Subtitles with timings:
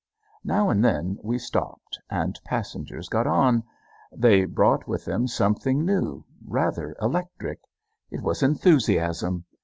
[0.43, 3.63] Now and then we stopped, and passengers got on.
[4.11, 7.59] They brought with them something new, rather electric.
[8.09, 9.45] It was enthusiasm.